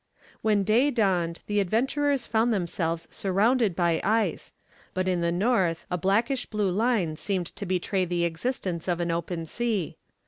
When 0.41 0.63
day 0.63 0.89
dawned 0.89 1.41
the 1.45 1.59
adventurers 1.59 2.25
found 2.25 2.51
themselves 2.51 3.07
surrounded 3.11 3.75
by 3.75 4.01
ice, 4.03 4.51
but 4.95 5.07
in 5.07 5.21
the 5.21 5.31
north 5.31 5.85
a 5.91 5.95
blackish 5.99 6.47
blue 6.47 6.71
line 6.71 7.17
seemed 7.17 7.55
to 7.55 7.67
betray 7.67 8.05
the 8.05 8.25
existence 8.25 8.87
of 8.87 8.99
an 8.99 9.11
open 9.11 9.45
sea. 9.45 9.97